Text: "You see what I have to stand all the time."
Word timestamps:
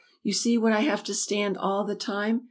"You 0.23 0.33
see 0.33 0.57
what 0.57 0.73
I 0.73 0.79
have 0.79 1.03
to 1.03 1.13
stand 1.13 1.59
all 1.59 1.83
the 1.85 1.93
time." 1.93 2.39